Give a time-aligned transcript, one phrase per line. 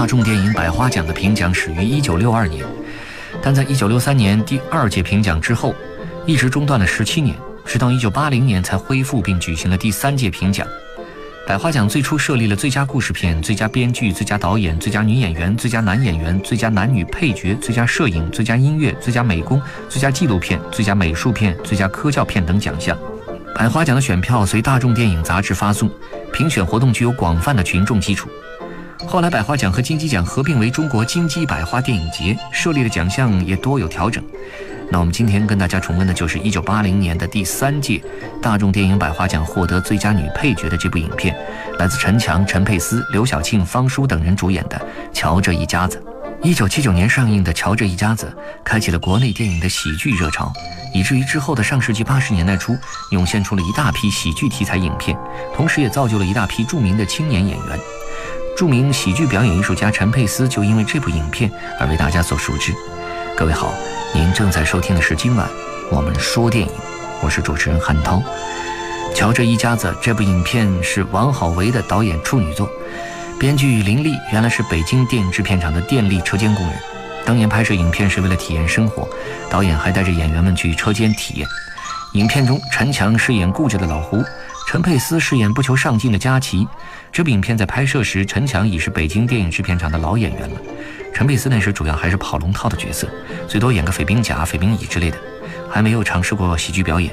[0.00, 2.64] 大众电影百花奖的评奖始于1962年，
[3.42, 5.74] 但在1963年第二届评奖之后，
[6.24, 7.36] 一直中断了17年，
[7.66, 10.66] 直到1980年才恢复并举行了第三届评奖。
[11.46, 19.60] 百花奖最初设立了最佳故事片、最佳编剧、最佳导演、最佳女演员、最佳男演员、最佳男女配角、最佳摄影、最佳音乐、最佳美工、
[19.90, 22.96] 最佳纪录片、最佳美术片、最佳科教片等奖项。
[23.54, 25.90] 百花奖的选票随大众电影杂志发送，
[26.32, 28.30] 评选活动具有广泛的群众基础。
[29.06, 34.22] 后来，百花奖和金鸡奖合并为中国金鸡百花电影节，设立的奖项也多有调整。
[34.92, 38.02] 那我们今天跟大家重温的就是1980年的第三届
[38.42, 41.34] 大众电影百花奖获得最佳女配角的这部影片，
[41.78, 44.76] 来自陈强、陈佩斯、刘晓庆、方舒等人主演的
[45.12, 46.02] 《乔这一家子》。
[46.42, 48.26] 1979年上映的《乔这一家子》
[48.64, 50.52] 开启了国内电影的喜剧热潮，
[50.94, 52.76] 以至于之后的上世纪八十年代初
[53.10, 55.16] 涌现出了一大批喜剧题材影片，
[55.54, 57.78] 同时也造就了一大批著名的青年演员。
[58.56, 62.72] 著名喜剧表演艺术家陈佩斯就因为这部影片而为大家所熟知。
[63.36, 63.72] 各位好。
[64.12, 65.48] 您正在收听的是今晚
[65.88, 66.72] 我们说电影，
[67.22, 68.20] 我是主持人韩涛。
[69.14, 72.68] 瞧这一家子，这部影片是王好为的导演处女作，
[73.38, 76.74] 编剧林立原来是北京电影制片厂的电力车间工人。
[77.24, 79.08] 当年拍摄影片是为了体验生活，
[79.48, 81.46] 导演还带着演员们去车间体验。
[82.14, 84.24] 影片中，陈强饰演固执的老胡，
[84.70, 86.64] 陈佩斯饰演不求上进的佳琪。
[87.10, 90.60] 这部影片在拍摄时，陈强已是北京电影制片厂的老演员了。
[91.12, 93.08] 陈佩斯那时主要还是跑龙套的角色，
[93.48, 95.18] 最多演个匪兵甲、匪兵乙之类的，
[95.68, 97.12] 还没有尝试过喜剧表演。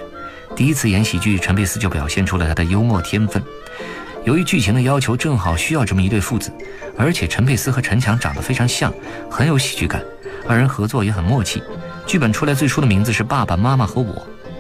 [0.56, 3.42] 第一次演喜剧，陈佩斯就表现出了他的幽默天分。
[4.24, 6.52] 由于剧情的要求，正好需要这么一对父子，
[6.96, 8.94] 而且陈佩斯和陈强长得非常像，
[9.32, 10.00] 很有喜剧感，
[10.48, 11.64] 二人合作也很默契。
[12.06, 14.14] 剧本出来最初的名字是《爸爸妈妈和我》，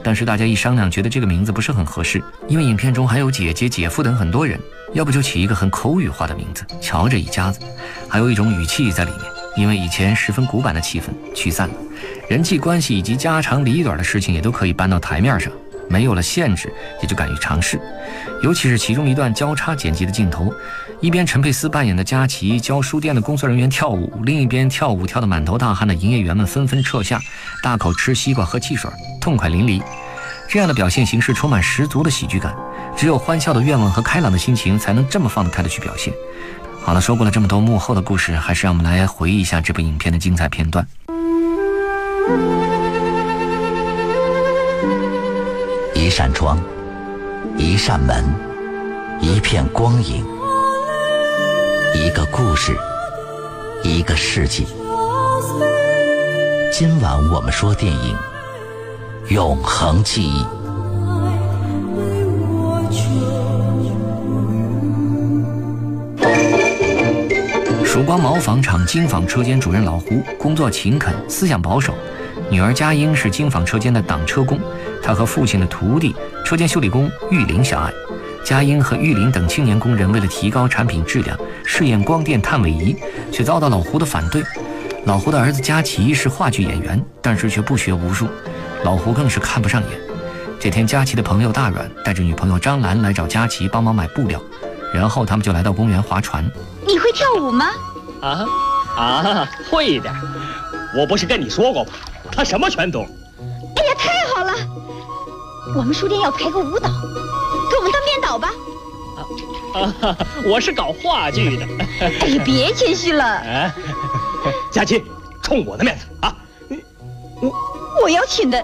[0.07, 4.57] 但是大家一商量，觉得这个名字不是很合适，因为影片中还有姐姐、姐夫等很多人，
[4.93, 7.59] 要不就起一个很口语化的名字“瞧这一家子”，
[8.07, 9.19] 还有一种语气在里面。
[9.57, 11.75] 因为以前十分古板的气氛驱散了，
[12.29, 15.51] 人际关系以及家长里短的事情也都可以搬到台面上，
[15.89, 17.79] 没有了限制，也就敢于尝试。
[18.41, 20.53] 尤其是其中一段交叉剪辑的镜头，
[20.99, 27.19] 一边陈佩斯扮演的佳琪教书店的工作人员跳舞，另一边跳舞跳得满头大汗的营业员们纷纷撤下，
[27.63, 28.89] 大口吃西瓜喝汽水，
[29.19, 29.81] 痛快淋漓。
[30.49, 32.55] 这样的表现形式充满十足的喜剧感，
[32.95, 36.13] 只有欢笑的愿望和开朗的心情，才能这么放得开的去表现。
[36.81, 40.87] 好了，说过了这么多幕后的故事，还是让我们来回忆一下这部影片的精彩片段。
[46.07, 46.57] 一扇窗，
[47.57, 48.23] 一扇门，
[49.19, 50.25] 一片光影，
[51.93, 52.73] 一个故事，
[53.83, 54.65] 一个世纪。
[56.71, 58.15] 今晚我们说电影，
[59.27, 60.45] 永恒记忆。
[67.85, 71.93] 曙光毛纺厂金纺车间主任老胡工作勤恳，思想保守。
[72.49, 74.57] 女儿佳英是金纺车间的挡车工，
[75.07, 76.13] 她和父亲的徒弟
[76.43, 77.89] 车间修理工玉林相爱。
[78.43, 82.93] 佳英和玉林等青年工人为了提高产品质量，试验光电探尾仪，
[83.31, 84.43] 却遭到老胡的反对。
[85.05, 88.27] 老胡的儿子佳琪是话剧演员，但是却不学无术，
[88.83, 89.91] 老胡更是看不上眼。
[90.59, 94.41] 这天，佳琪的朋友大阮带着女朋友张兰来找佳琪帮忙买布料，
[94.93, 96.43] 然后他们就来到公园划船。
[96.85, 97.67] 你会跳舞吗？
[98.21, 98.45] 啊
[98.97, 100.13] 啊，会一点。
[100.97, 101.91] 我不是跟你说过吗？
[102.29, 103.07] 他什么全懂。
[105.75, 106.89] 我们书店要排个舞蹈，
[107.69, 108.51] 给我们当编导吧。
[109.73, 111.67] 啊，我是搞话剧的。
[111.99, 113.23] 哎呀，别谦虚了。
[113.41, 113.73] 哎，
[114.71, 115.03] 佳琪，
[115.41, 116.35] 冲我的面子啊！
[117.41, 117.53] 我
[118.03, 118.59] 我要请的，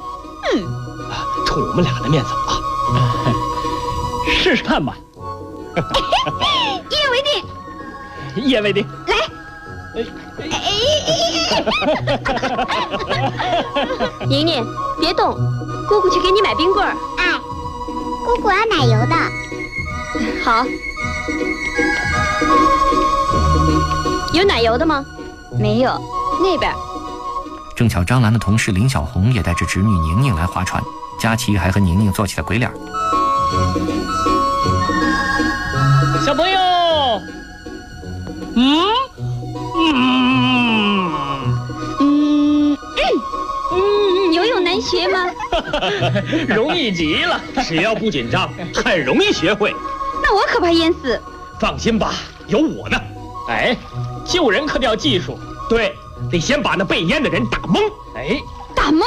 [0.53, 0.63] 嗯，
[1.45, 2.61] 冲我们俩的面子啊！
[4.41, 4.95] 试试看吧。
[5.75, 8.43] 一言为定。
[8.43, 8.87] 一言为定。
[9.07, 9.12] 来。
[12.69, 13.63] 哎
[14.27, 14.65] 宁宁，
[14.99, 15.33] 别动，
[15.87, 16.95] 姑姑去给你买冰棍儿。
[17.17, 17.39] 哎，
[18.25, 19.15] 姑姑要奶油的。
[20.43, 20.65] 好。
[24.33, 25.03] 有奶油的吗？
[25.59, 25.99] 没有，
[26.41, 26.73] 那边。
[27.75, 30.81] 正巧张兰的同事林小红也带着侄女宁宁来划船，
[31.19, 32.71] 佳琪还和宁宁做起了鬼脸。
[36.25, 36.59] 小朋友，
[38.55, 39.02] 嗯。
[44.93, 45.31] 学吗？
[46.47, 49.73] 容易极了，只要不紧张，很容易学会。
[50.21, 51.19] 那我可怕淹死。
[51.59, 52.13] 放心吧，
[52.47, 53.01] 有我呢。
[53.49, 53.75] 哎，
[54.25, 55.39] 救人可得要技术。
[55.67, 55.95] 对，
[56.31, 57.79] 得先把那被淹的人打懵。
[58.15, 58.39] 哎，
[58.75, 59.03] 打懵？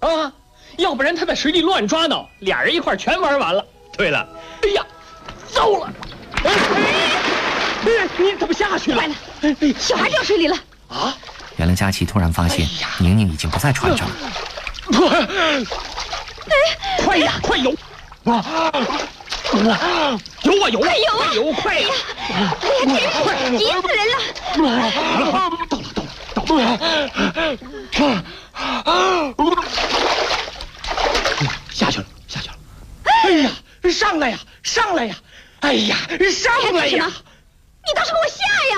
[0.00, 0.32] 啊，
[0.76, 3.64] 要不然他在水里乱抓挠，俩人一块全玩完了。
[3.96, 4.26] 对了，
[4.62, 4.84] 哎呀，
[5.52, 5.92] 糟了！
[6.42, 9.00] 哎，你怎么下去了？
[9.00, 9.14] 坏了，
[9.78, 10.56] 小孩掉水里了。
[10.88, 11.14] 啊！
[11.56, 12.66] 原来佳琪突然发现
[12.98, 14.14] 宁宁已经不在船上了。
[17.04, 17.70] 快呀，快游！
[18.24, 18.44] 啊！
[20.42, 20.78] 游啊游！
[20.80, 21.32] 快游啊！
[21.34, 21.74] 游快！
[21.74, 21.88] 哎呀，
[22.60, 22.96] 真是
[23.58, 24.14] 急死人了！
[25.68, 25.84] 到了到了
[26.34, 26.78] 到了！
[31.72, 32.54] 下去了下去了！
[33.24, 33.50] 哎呀，
[33.90, 35.14] 上来呀上来呀！
[35.60, 35.96] 哎呀，
[36.30, 37.10] 上来呀！
[37.86, 38.74] 你倒是给我下呀！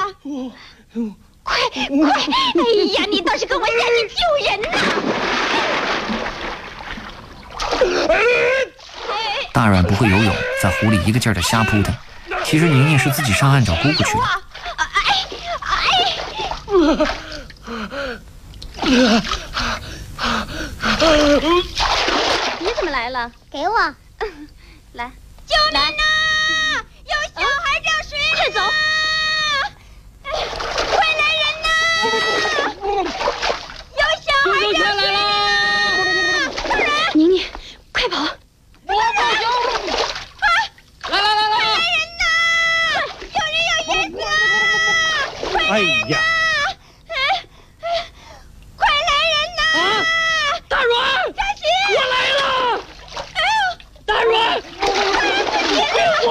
[1.43, 1.81] 快快！
[2.12, 2.14] 哎
[2.99, 4.20] 呀，你倒是跟我下去救
[4.50, 4.69] 人呐！
[9.52, 11.94] 大阮不会游泳，在湖里一个劲儿的瞎扑腾。
[12.44, 14.20] 其实宁宁是自己上岸找姑姑去的。
[22.61, 23.31] 你怎么来了？
[23.50, 23.79] 给我，
[24.93, 25.11] 来，
[25.46, 25.85] 救命啊！
[27.05, 28.25] 有小孩掉水里！
[28.37, 28.61] 快走！
[30.96, 31.67] 快来人呐！
[33.99, 35.17] 有小孩掉水里了！
[36.69, 37.37] 大人，宁宁，
[37.93, 38.14] 快跑！
[41.08, 41.54] 来来来来！
[41.82, 42.25] 人呐！
[43.34, 44.22] 有人要淹死了！
[45.50, 45.75] 快哎
[46.08, 46.14] 呀！
[48.76, 49.62] 快来人呐！
[49.78, 49.81] 啊！
[50.69, 50.94] 大阮，
[51.34, 51.60] 佳琪，
[51.90, 52.40] 我来了！
[53.34, 53.60] 哎呦，
[54.06, 54.32] 大阮，
[56.26, 56.28] 我，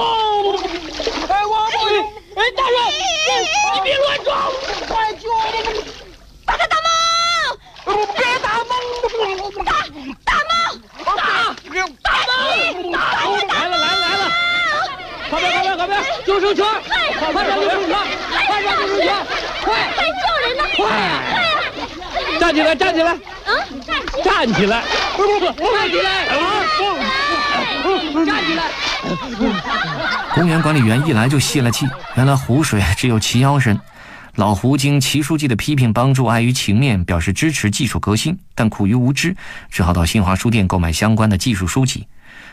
[1.28, 1.76] 哎我不，
[2.40, 2.76] 哎大阮，
[3.74, 4.30] 你别乱撞，
[4.88, 5.36] 快救我！
[6.46, 6.88] 把他打懵！
[8.16, 8.70] 别打懵！
[9.64, 9.70] 打
[10.24, 10.50] 打懵！
[11.04, 11.20] 打！
[12.02, 12.36] 打懵！
[12.90, 12.96] 打！
[13.52, 14.22] 来了来了来了！
[15.30, 15.92] 快点快点快点！
[16.26, 16.64] 救生圈！
[17.32, 17.92] 快点救生圈！
[18.46, 19.08] 快点救生圈！
[19.64, 19.66] 快！
[19.94, 20.60] 快救人呐！
[20.76, 20.80] 快！
[22.52, 23.12] 站起来站起来！
[23.12, 23.50] 啊，
[23.86, 24.22] 站起！
[24.22, 24.82] 站起来！
[25.16, 26.28] 不不不，站起来！
[28.26, 28.70] 站起来！
[30.34, 33.80] 公园管理员一来就泄了气，原来湖水只有齐腰深。
[34.34, 39.34] 老胡经齐书记的批评帮助，碍于情面表示支持技术革新，但苦于无知，
[39.70, 42.06] 只好到新华书店购买相关的技术书籍。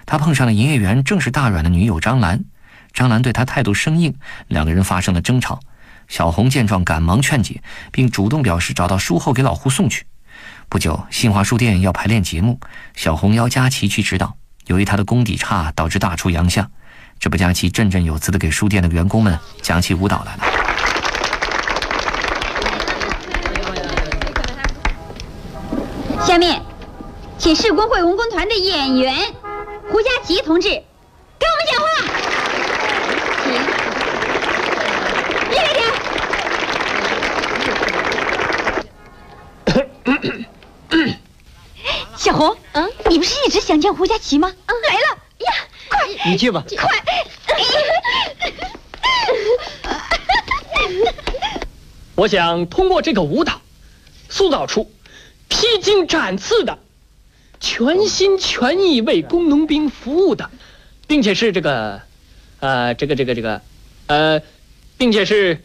[0.05, 2.45] 他碰上了营业员，正是大阮的女友张兰。
[2.93, 4.15] 张兰对他态度生硬，
[4.47, 5.59] 两个人发生了争吵。
[6.09, 7.61] 小红见状，赶忙劝解，
[7.91, 10.05] 并主动表示找到书后给老胡送去。
[10.67, 12.59] 不久，新华书店要排练节目，
[12.95, 14.35] 小红邀佳琪去指导。
[14.65, 16.69] 由于她的功底差，导致大出洋相。
[17.19, 20.43] 这不，佳琪振振有词地给书店的员工们讲起舞蹈来了。
[26.25, 26.61] 下面，
[27.37, 29.15] 请市工会文工团的演员
[29.89, 31.87] 胡佳琪同志给我们讲话，
[33.43, 33.53] 请
[35.49, 35.83] 热烈点。
[42.17, 44.53] 小红，嗯，你不是一直想见胡佳琪吗？
[44.89, 45.53] 来了呀，
[45.89, 45.99] 快
[46.31, 46.65] 你去吧。
[46.77, 46.89] 快！
[52.15, 53.61] 我想通过这个舞蹈，
[54.29, 54.91] 塑造出
[55.47, 56.79] 披荆斩刺的、
[57.61, 60.49] 全心全意为工农兵服务的，
[61.07, 62.01] 并且是这个，
[62.59, 63.61] 呃，这个这个这个，
[64.07, 64.41] 呃，
[64.97, 65.63] 并且是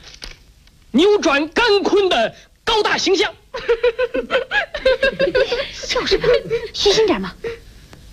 [0.92, 3.34] 扭转干坤的高大形象。
[5.72, 6.26] 笑什么？
[6.72, 7.34] 虚心点嘛。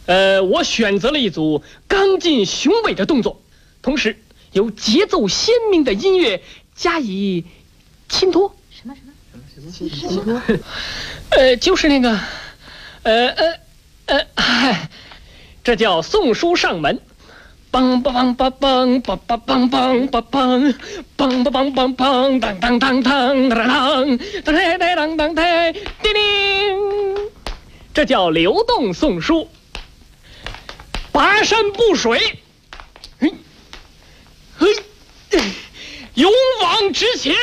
[0.05, 3.41] 呃，我选择了一组刚劲雄伟的动作，
[3.81, 4.17] 同时
[4.51, 6.41] 由节奏鲜明的音乐
[6.75, 7.45] 加以
[8.09, 8.55] 衬托。
[8.69, 9.01] 什么什
[9.61, 10.41] 么什么衬托？
[11.29, 12.19] 呃，就是那个，
[13.03, 13.59] 呃呃
[14.07, 14.89] 呃，嗨，
[15.63, 16.99] 这叫送书上门。
[17.71, 20.75] 梆梆梆梆梆梆梆梆梆梆
[21.15, 23.77] 梆梆梆梆梆当当当当当当
[24.43, 25.73] 当当当当当
[26.03, 26.19] 叮铃，
[27.93, 29.47] 这叫流动送书。
[31.13, 32.19] 跋山渡水，
[33.19, 33.33] 嘿，
[34.57, 34.67] 嘿，
[36.15, 36.29] 勇
[36.61, 37.33] 往直前，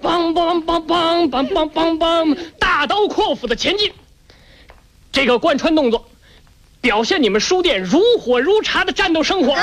[0.00, 3.92] 梆梆梆梆梆梆梆梆，大刀阔斧的前进。
[5.10, 6.08] 这个贯穿动作，
[6.80, 9.54] 表现你们书店如火如茶的战斗生活。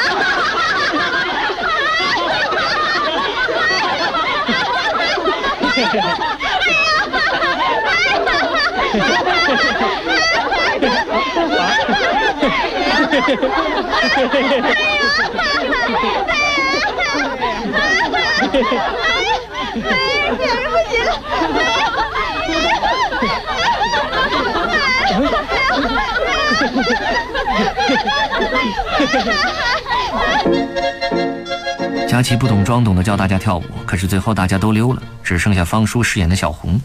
[32.07, 36.79] 佳琪不懂装懂的教大家跳舞，可是最后大家都溜了，只剩下方叔饰演的小红。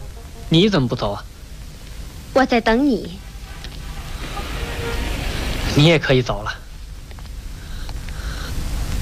[0.49, 1.23] 你怎么不走啊？
[2.33, 3.19] 我在等你。
[5.75, 6.53] 你也可以走了。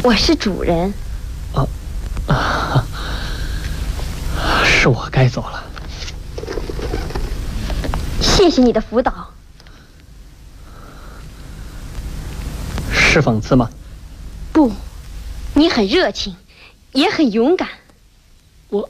[0.03, 0.93] 我是主人。
[2.27, 2.27] 啊
[4.63, 5.63] 是我该走了。
[8.21, 9.11] 谢谢你的辅导。
[13.11, 13.67] 是讽刺吗？
[14.53, 14.71] 不，
[15.55, 16.35] 你很热情，
[16.93, 17.67] 也很勇敢。
[18.69, 18.87] 我，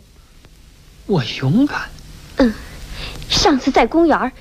[1.05, 1.89] 我勇敢。
[2.35, 2.53] 嗯，
[3.29, 4.33] 上次在公园，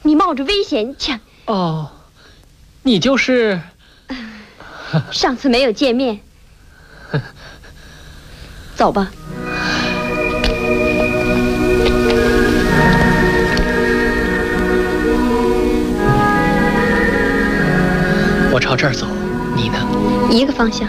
[0.00, 1.20] 你冒着危险抢。
[1.44, 1.90] 哦，
[2.82, 3.60] 你就是。
[5.12, 6.20] 上次没有见面。
[8.74, 9.10] 走吧。
[18.50, 19.06] 我朝这儿走？
[20.30, 20.88] 一个方向。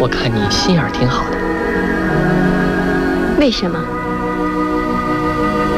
[0.00, 1.36] 我看你心眼挺好的。
[3.38, 3.78] 为什么？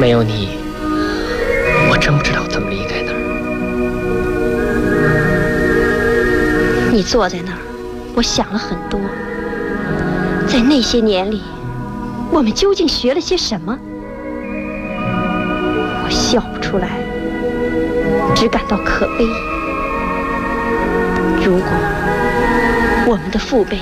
[0.01, 0.59] 没有你，
[1.91, 3.17] 我真不知道怎么离开那儿。
[6.93, 7.59] 你坐在那儿，
[8.15, 9.01] 我想了很多。
[10.47, 11.43] 在那些年里，
[12.31, 13.79] 我们究竟学了些什么？
[16.77, 16.89] 我笑不出来，
[18.35, 19.27] 只感到可悲。
[21.43, 21.69] 如果
[23.07, 23.79] 我们的父辈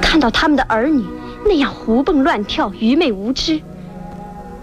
[0.00, 1.04] 看到他们的儿女
[1.44, 3.60] 那样胡蹦乱跳、愚昧无知，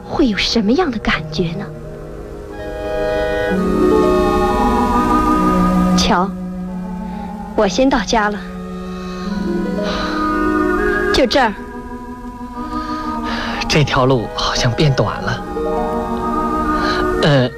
[0.05, 1.65] 会有什么样的感觉呢？
[5.97, 6.29] 瞧。
[7.55, 8.39] 我先到家了，
[11.13, 11.53] 就这儿。
[13.67, 15.43] 这条路好像变短了，
[17.21, 17.49] 呃，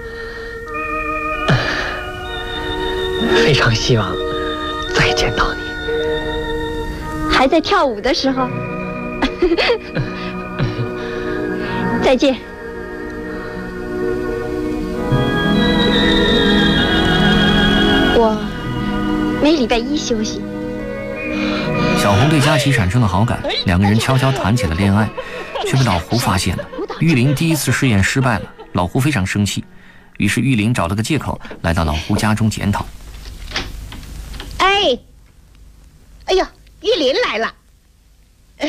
[3.44, 4.14] 非常希望
[4.96, 5.62] 再见到你。
[7.30, 8.48] 还在跳舞的时候，
[12.04, 12.36] 再见。
[18.16, 18.38] 我
[19.42, 20.42] 每礼拜一休息。
[21.98, 25.10] 小红对佳琪产生了好感，两个人悄悄谈起了恋爱，
[25.66, 26.64] 却被老胡发现了。
[27.00, 29.64] 玉林第一次试验失败了，老胡非常生气，
[30.18, 32.86] 于是玉林找了个借口来到老胡家中检讨。
[34.58, 34.98] 哎，
[36.26, 36.46] 哎呦，
[36.82, 37.54] 玉林来了，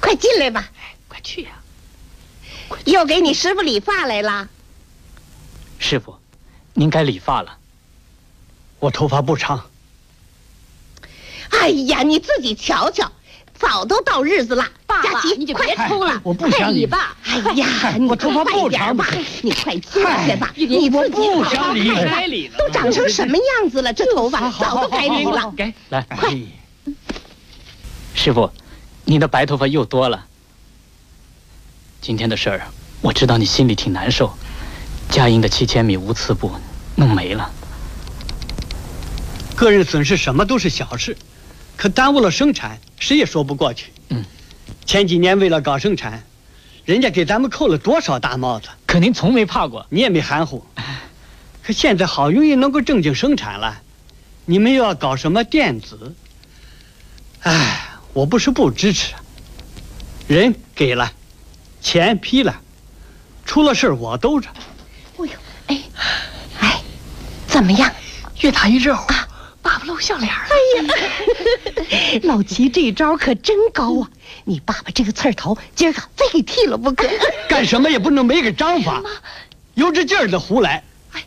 [0.00, 0.68] 快进来吧，
[1.08, 1.50] 快去呀！
[2.86, 4.48] 又给你师傅理发来了。
[5.78, 6.18] 师傅，
[6.72, 7.58] 您该理发了。
[8.80, 9.64] 我头发不长。
[11.50, 13.10] 哎呀，你自己瞧瞧，
[13.64, 14.64] 早都到日子了。
[14.86, 16.86] 爸爸，你就别抽了，我不想理。
[16.86, 17.66] 爸，哎呀，
[17.98, 19.06] 你头发不长吧？
[19.42, 21.02] 你快坐下吧，你自己不
[21.44, 22.50] 想理。
[22.58, 23.92] 都长成什么样子了？
[23.92, 25.52] 这头发早都该理了。
[25.56, 26.36] 给，来，快。
[28.14, 28.50] 师傅，
[29.04, 30.26] 你的白头发又多了。
[32.00, 32.66] 今天的事儿，
[33.00, 34.32] 我知道你心里挺难受。
[35.10, 36.52] 佳音的七千米无刺布
[36.96, 37.50] 弄没了。
[39.56, 41.16] 个人损失什么都是小事，
[41.76, 43.92] 可耽误了生产，谁也说不过去。
[44.08, 44.24] 嗯，
[44.86, 46.24] 前几年为了搞生产，
[46.84, 48.68] 人家给咱们扣了多少大帽子？
[48.86, 50.64] 可您从没怕过，你也没含糊。
[51.62, 53.80] 可现在好容易能够正经生产了，
[54.44, 56.14] 你们又要搞什么电子？
[57.40, 59.14] 哎，我不是不支持，
[60.28, 61.12] 人给了，
[61.80, 62.60] 钱批了，
[63.44, 64.48] 出了事我兜着。
[65.18, 65.32] 哎呦，
[65.66, 65.82] 哎，
[66.60, 66.80] 哎，
[67.48, 67.90] 怎么样？
[68.40, 69.12] 越打越热乎。
[69.64, 70.44] 爸爸露笑脸了。
[70.50, 74.10] 哎呀， 老齐这招可真高啊！
[74.44, 77.08] 你爸爸这个刺头，今儿个非给剃了不可。
[77.48, 79.02] 干什么也不能没个章法，
[79.72, 80.84] 有着劲儿的胡来。
[81.12, 81.24] 哎，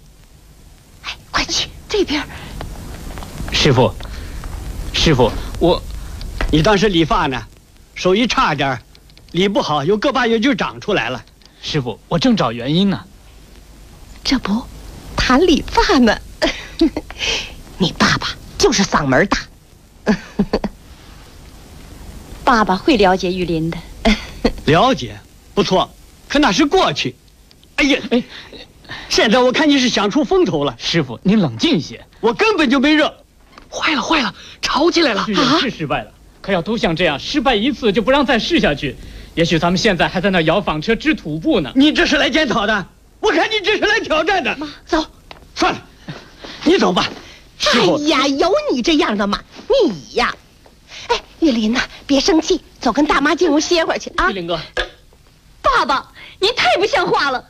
[1.05, 2.23] 哎，快去这边。
[3.51, 3.91] 师傅，
[4.93, 5.81] 师傅，我，
[6.51, 7.43] 你当时理发呢，
[7.95, 8.79] 手艺差点，
[9.31, 11.25] 理不好，有个把月就长出来了。
[11.63, 13.03] 师傅，我正找原因呢。
[14.23, 14.63] 这不，
[15.15, 16.15] 谈理发呢。
[17.79, 20.13] 你爸爸就是嗓门大，
[22.43, 23.77] 爸爸会了解玉林的。
[24.65, 25.17] 了解，
[25.53, 25.89] 不错，
[26.27, 27.15] 可那是过去。
[27.75, 28.23] 哎呀，哎，
[29.09, 30.75] 现在我看你是想出风头了。
[30.79, 33.13] 师傅，您冷静一些，我根本就没热。
[33.69, 35.25] 坏了坏了，吵起来了。
[35.59, 38.95] 是失败了，可要都像这样，失败一次就不让再试下去。
[39.35, 41.71] 也许咱们现在还在那摇纺车织土布呢。
[41.75, 42.87] 你这是来检讨的？
[43.19, 44.55] 我看你这是来挑战的。
[44.57, 45.05] 妈，走，
[45.53, 45.81] 算了，
[46.63, 47.07] 你走吧。
[47.65, 49.43] 哎呀，有你这样的吗？
[49.67, 50.35] 你呀，
[51.07, 54.29] 哎，玉林呐，别生气，走，跟大妈进屋歇会儿去啊。
[54.29, 54.59] 玉林哥，
[55.61, 57.43] 爸爸，您太不像话了，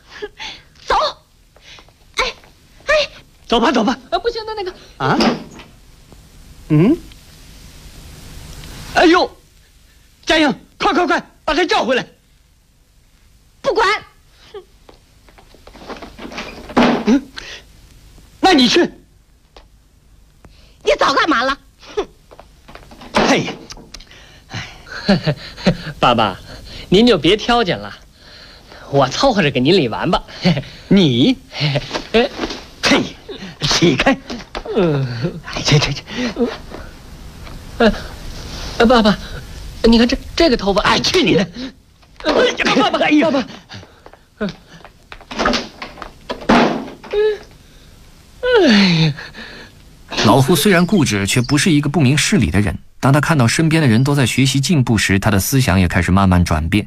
[0.85, 0.95] 走。
[2.15, 2.33] 哎，
[2.85, 2.93] 哎，
[3.47, 3.97] 走吧，走吧。
[4.09, 5.17] 啊，不行的那个啊，
[6.69, 6.97] 嗯，
[8.95, 9.29] 哎呦，
[10.25, 12.07] 佳英，快快快，把他叫回来。
[13.61, 14.03] 不管。
[17.05, 17.31] 嗯，
[18.39, 18.89] 那你去。
[23.27, 23.45] 嘿，
[25.99, 26.39] 爸爸，
[26.89, 27.93] 您就别挑拣了，
[28.91, 30.23] 我凑合着给您理完吧。
[30.87, 31.37] 你，
[32.13, 32.29] 哎，
[32.81, 33.03] 嘿，
[33.61, 34.17] 起开！
[34.75, 36.01] 嗯，哎，这这这，
[37.79, 37.93] 嗯，
[38.77, 39.17] 呃，爸爸，
[39.83, 41.45] 你看这这个头发，哎，去你的！
[42.23, 42.33] 呃
[42.75, 43.47] 爸爸，哎呀爸爸，
[50.27, 52.77] 老胡虽然固执，却不是一个不明事理的人。
[52.99, 56.85] 当他看到身边的人都在学习进步时，他的思想也开始慢慢转变。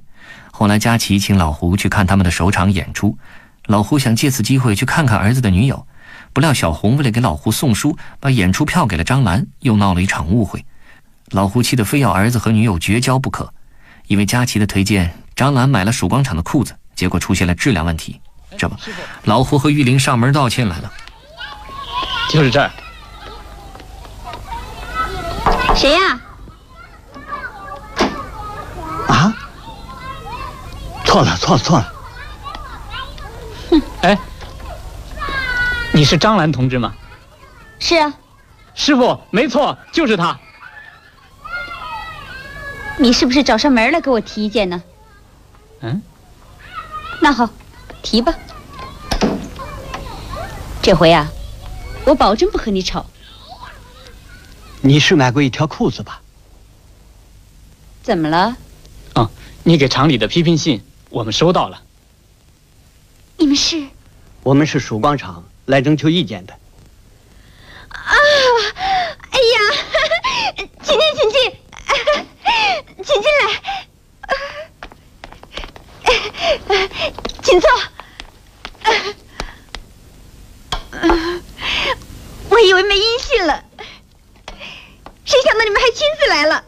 [0.50, 3.16] 后来，佳琪请老胡去看他们的首场演出，
[3.64, 5.86] 老胡想借此机会去看看儿子的女友，
[6.34, 10.62] 不料小红为了给老胡送书，把演出票给了张兰，又闹了一场误会。
[11.30, 13.50] 老胡气得非要儿子和女友绝交不可。
[14.06, 18.20] 因为佳琪的推荐，张兰买了曙光厂的裤子，结果出现了质量问题。
[18.58, 18.76] 这不，
[19.24, 20.92] 老胡和玉林上门道歉来了。
[22.28, 22.70] 就是这儿。
[25.80, 26.20] 谁呀、
[29.08, 29.34] 啊！
[31.06, 31.92] 错了，错了，错了！
[33.70, 34.18] 哼哎，
[35.94, 36.92] 你是张兰同志吗？
[37.78, 38.12] 是啊，
[38.74, 40.38] 师傅，没错，就是他。
[42.98, 44.82] 你是不是找上门来给我提意见呢？
[45.80, 46.02] 嗯，
[47.22, 47.48] 那好，
[48.02, 48.34] 提吧。
[50.82, 51.26] 这回啊，
[52.04, 53.06] 我保证不和你吵。
[54.82, 56.22] 你是买过一条裤子吧？
[58.02, 58.56] 怎么了？
[59.14, 59.30] 哦，
[59.62, 61.82] 你给厂里的批评信我们收到了。
[63.36, 63.86] 你们是？
[64.42, 66.54] 我们是曙光厂来征求意见的。
[67.90, 68.14] 啊！
[69.30, 69.58] 哎呀，
[70.82, 71.52] 请进，请进，
[73.06, 73.42] 请进来，
[77.42, 77.68] 请坐。
[82.48, 83.62] 我以为没音信了，
[85.30, 86.64] 谁想到你们还亲自来了。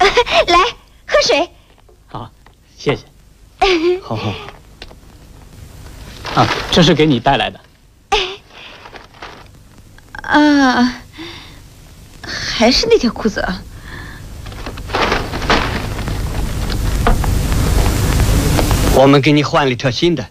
[0.48, 0.58] 来，
[1.06, 1.48] 喝水。
[2.08, 2.28] 好，
[2.76, 3.04] 谢谢。
[4.02, 4.32] 好好，
[6.34, 7.60] 啊，这是给你带来的。
[10.28, 11.02] 啊，
[12.24, 13.62] 还是那条裤子啊。
[18.96, 20.28] 我们给你换了一条新的。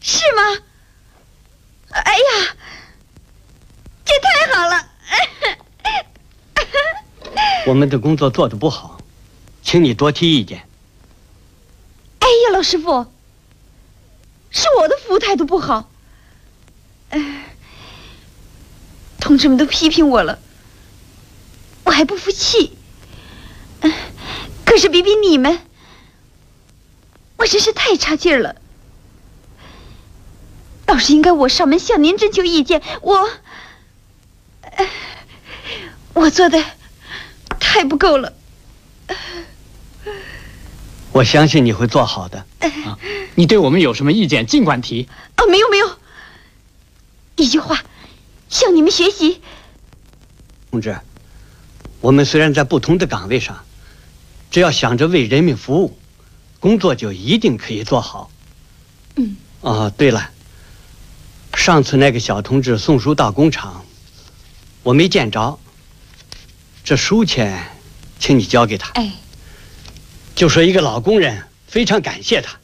[0.00, 0.42] 是吗？
[1.90, 2.56] 哎呀，
[4.04, 4.88] 这太好了！
[7.66, 8.98] 我们的工作做得不好，
[9.62, 10.66] 请你多提意见。
[12.18, 13.06] 哎呀，老师傅，
[14.50, 15.88] 是我的服务态度不好。
[17.10, 17.44] 哎，
[19.20, 20.38] 同志们都批评我了，
[21.84, 22.76] 我还不服气。
[23.80, 23.92] 嗯
[24.64, 25.60] 可是比比你们，
[27.36, 28.56] 我真是太差劲儿了。
[30.86, 33.30] 倒是应该我上门向您征求意见，我，呃
[36.14, 36.62] 我做的
[37.58, 38.32] 太不够了。
[41.12, 42.44] 我相信你会做好的。
[42.60, 42.98] 啊，
[43.34, 45.08] 你对我们有什么意见，尽管提。
[45.34, 45.96] 啊，没有没有，
[47.36, 47.82] 一句话，
[48.48, 49.40] 向你们学习。
[50.70, 50.96] 同志，
[52.00, 53.62] 我们虽然在不同的岗位上，
[54.50, 55.98] 只要想着为人民服务，
[56.60, 58.30] 工作就一定可以做好。
[59.16, 59.36] 嗯。
[59.60, 60.30] 哦，对了，
[61.54, 63.84] 上次那个小同志送书到工厂，
[64.82, 65.58] 我没见着。
[66.84, 67.64] 这书钱，
[68.18, 68.90] 请你交给他。
[68.94, 69.12] 哎，
[70.34, 72.56] 就说一个老工人非常感谢他。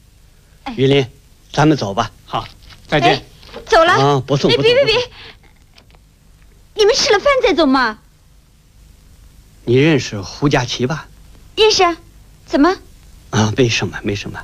[0.64, 1.07] 哎于林，
[1.52, 2.11] 咱们走吧。
[2.26, 2.46] 好，
[2.87, 3.14] 再见。
[3.14, 3.22] 哎
[3.66, 3.92] 走了。
[3.92, 4.62] 啊，不送哎，不送。
[4.62, 5.11] 别别别，
[6.74, 7.98] 你们吃了饭再走嘛。
[9.64, 11.09] 你认识胡佳琪吧？
[11.57, 11.96] 认识啊？
[12.46, 12.76] 怎么？
[13.31, 14.40] 啊，没什么，没什么。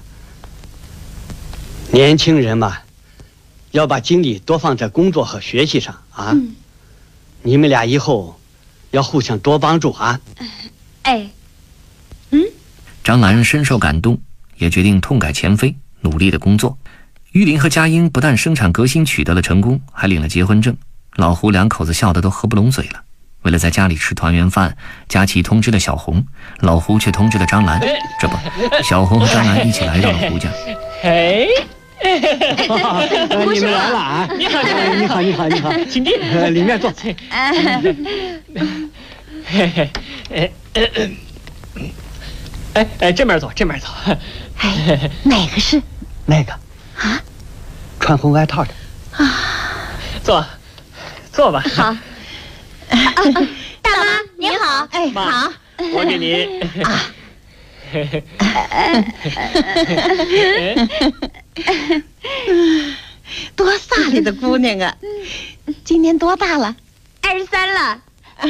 [1.91, 2.79] 年轻人嘛，
[3.71, 6.31] 要把精力多放在工作和学习上啊。
[6.33, 6.55] 嗯，
[7.47, 8.41] 你们俩以后
[8.91, 10.19] 要互相多帮助啊。
[11.03, 11.29] 哎，
[12.31, 12.43] 嗯
[13.05, 14.19] 张兰深受感动，
[14.57, 16.79] 也决定痛改前非，努力的工作。
[17.33, 20.75] 玉林和佳音不但生产革新取得了成功，还领了结婚证。
[21.17, 23.03] 老胡两口子笑得都合不拢嘴了。
[23.43, 24.75] 为了在家里吃团圆饭，
[25.07, 26.25] 佳琪通知了小红，
[26.61, 27.79] 老胡却通知了张兰。
[28.19, 28.39] 这不，
[28.83, 30.49] 小红和张兰一起来到了胡家。
[31.05, 31.47] 哎，
[33.55, 34.29] 你们来了啊！
[34.37, 36.13] 你好哎你好，你好，你好，请进。
[36.21, 36.93] 呃里面坐。
[39.47, 39.91] 嘿嘿，
[40.35, 40.51] 哎，
[42.75, 43.89] 哎哎，这边走，这边走。
[44.59, 45.81] 哎，哪个是？
[46.27, 46.53] 那个
[46.99, 47.21] 啊，
[48.01, 48.71] 穿红外套的
[49.17, 49.91] 啊。
[50.23, 50.45] 坐，
[51.33, 51.65] 坐吧。
[51.75, 51.97] 好。
[53.83, 54.05] 大妈
[54.37, 55.53] 您好，哎妈好，
[55.95, 56.61] 我给您。
[63.57, 64.97] 多飒丽的姑娘啊！
[65.85, 66.75] 今年多大了？
[67.23, 68.03] 二十三了。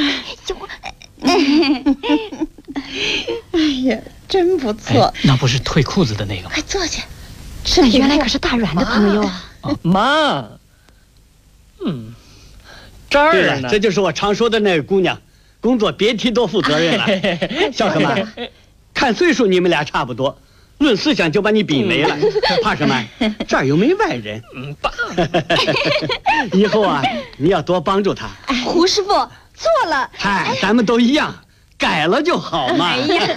[3.51, 5.13] 哎呀，真不错！
[5.23, 6.51] 那不是退裤子的那个吗？
[6.53, 7.03] 快坐下，
[7.63, 9.41] 这原来可是大阮的朋友啊！
[9.81, 10.45] 妈，
[11.85, 12.13] 嗯，
[13.09, 15.21] 这儿呢，这就是我常说的那个姑娘，
[15.61, 17.05] 工作别提多负责任了。
[17.71, 18.27] 笑什么？
[18.93, 20.39] 看岁数你们俩差不多，
[20.79, 22.15] 论思想就把你比没了，
[22.63, 23.05] 怕什么？
[23.47, 24.41] 这儿又没外人。
[24.55, 24.91] 嗯，爸，
[26.53, 27.01] 以后啊，
[27.37, 28.27] 你要多帮助他。
[28.63, 30.09] 胡师傅错了。
[30.13, 31.33] 嗨，咱们都一样。
[31.77, 32.93] 改了就好嘛！
[32.93, 33.27] 哎呀，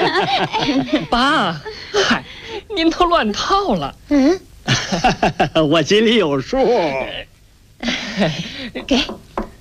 [1.11, 1.61] 爸，
[2.07, 2.25] 嗨，
[2.73, 3.93] 您都乱套了。
[4.11, 4.41] 嗯，
[5.69, 6.57] 我心里有数。
[8.87, 8.97] 给，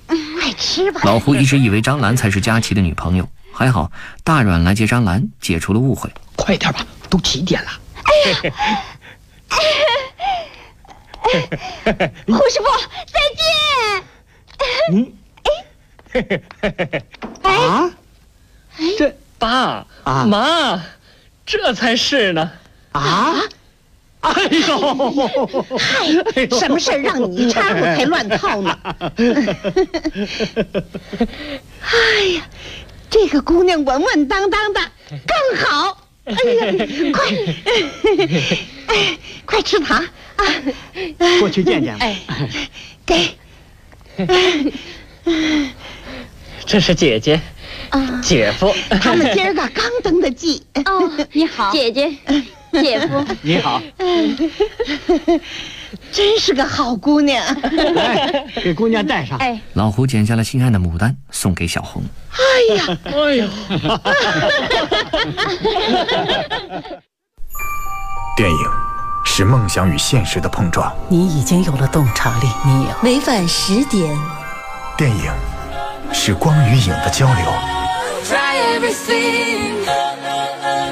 [0.06, 1.00] 快吃吧。
[1.02, 3.90] 老胡一直以为张兰才是佳琪的女朋友，还好
[4.22, 6.08] 大阮来接张兰，解除了误会。
[6.36, 7.70] 快点吧，都几点了？
[8.04, 8.52] 哎呀！
[12.26, 12.66] 胡师傅，
[13.06, 13.42] 再见。
[14.92, 15.12] 嗯。
[17.42, 17.50] 哎。
[17.50, 17.90] 啊？
[18.96, 20.80] 这爸啊妈，
[21.44, 22.50] 这才是呢！
[22.92, 23.34] 啊！
[24.20, 24.32] 哎
[24.66, 26.06] 呦，嗨，
[26.58, 28.78] 什么事儿让你一掺和才乱套呢？
[31.80, 32.42] 哎呀，
[33.10, 36.07] 这个姑娘稳稳当当的，更好！
[36.28, 37.20] 哎呀，快，
[38.86, 39.98] 哎，快吃糖
[40.36, 40.44] 啊！
[41.40, 41.96] 过去见见。
[41.98, 42.16] 哎，
[43.06, 43.30] 给。
[46.66, 47.40] 这是姐姐。
[48.22, 50.62] 姐夫，他们今儿个刚登的记。
[50.84, 52.12] 哦，你好，姐姐，
[52.72, 53.80] 姐夫，你好，
[56.12, 57.44] 真是个好姑娘。
[57.94, 59.38] 来，给姑娘戴上。
[59.38, 62.02] 哎，老胡剪下了心爱的牡丹，送给小红。
[62.32, 63.48] 哎呀，哎呦！
[68.36, 68.58] 电影
[69.24, 70.94] 是梦想与现实的碰撞。
[71.08, 72.90] 你已经有了洞察力，你有。
[73.02, 74.16] 每晚十点，
[74.96, 75.32] 电影
[76.12, 77.44] 是光与影的交流。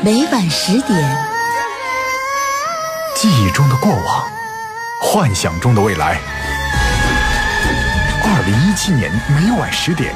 [0.03, 1.27] 每晚十点，
[3.15, 4.29] 记忆中的过往，
[5.09, 6.19] 幻想中的未来。
[8.25, 10.13] 二零一七年每晚十点，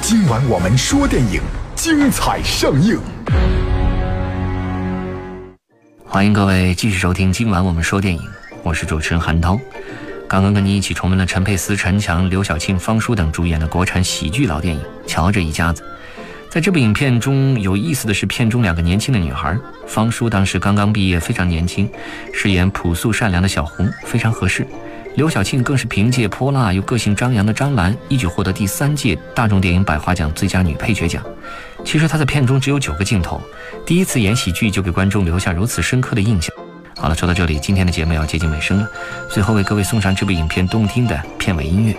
[0.00, 1.42] 今晚我们说电影，
[1.76, 2.98] 精彩上映。
[6.06, 8.22] 欢迎各位继续收听今晚我们说电影，
[8.62, 9.60] 我是主持人韩涛。
[10.26, 15.82] 刚刚跟你一起重温了陈佩斯、陈强、刘晓庆、方舒等主演的国产喜剧老电影《瞧这一家子》。
[16.50, 21.88] 在这部影片中有意思的是，片中两个年轻的女孩，方舒当时刚刚毕业，非常年轻，
[22.32, 24.66] 饰演朴素善良的小红，非常合适。
[25.14, 31.22] 刘晓庆更是凭借泼辣又个性张扬的张兰，一举获得第三届大众电影百花奖最佳女配角奖。
[31.84, 33.40] 其实她在片中只有九个镜头，
[33.86, 36.52] 第一次演喜剧就给观众留下如此深刻的印象。
[36.96, 38.90] 好了，说到这里，今天的节目要接近尾声了，
[39.30, 41.94] 最后为各位送上这部影片动听的片尾音乐。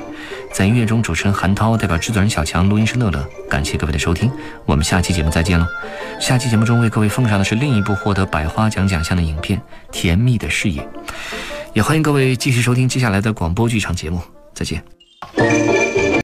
[0.53, 4.31] 在音乐中，主持人韩涛代表制作人小强、录音师乐乐，感谢各位的收听，
[4.65, 5.65] 我们下期节目再见喽！
[6.19, 9.57] 下期节目中为各位奉上的是另一部获得百花奖奖项的影片
[9.91, 10.81] 《甜蜜的事业》，
[11.73, 14.21] 也欢迎各位继续收听接下来的广播剧场节目，
[14.53, 15.90] 再见。